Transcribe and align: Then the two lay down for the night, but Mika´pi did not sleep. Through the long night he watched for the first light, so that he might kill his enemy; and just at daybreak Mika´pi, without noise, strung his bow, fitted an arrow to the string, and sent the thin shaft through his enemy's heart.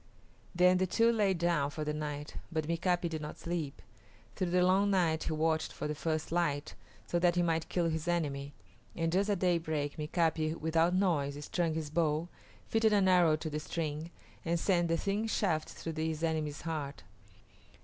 Then 0.55 0.79
the 0.79 0.87
two 0.87 1.11
lay 1.11 1.35
down 1.35 1.69
for 1.69 1.83
the 1.83 1.93
night, 1.93 2.37
but 2.51 2.67
Mika´pi 2.67 3.07
did 3.07 3.21
not 3.21 3.37
sleep. 3.37 3.83
Through 4.35 4.49
the 4.49 4.63
long 4.65 4.89
night 4.89 5.25
he 5.25 5.33
watched 5.33 5.71
for 5.71 5.87
the 5.87 5.93
first 5.93 6.31
light, 6.31 6.73
so 7.05 7.19
that 7.19 7.35
he 7.35 7.43
might 7.43 7.69
kill 7.69 7.87
his 7.87 8.07
enemy; 8.07 8.55
and 8.95 9.11
just 9.11 9.29
at 9.29 9.37
daybreak 9.37 9.97
Mika´pi, 9.97 10.55
without 10.55 10.95
noise, 10.95 11.37
strung 11.45 11.75
his 11.75 11.91
bow, 11.91 12.29
fitted 12.67 12.93
an 12.93 13.07
arrow 13.07 13.35
to 13.35 13.49
the 13.51 13.59
string, 13.59 14.09
and 14.43 14.59
sent 14.59 14.87
the 14.87 14.97
thin 14.97 15.27
shaft 15.27 15.69
through 15.69 15.93
his 15.95 16.23
enemy's 16.23 16.61
heart. 16.61 17.03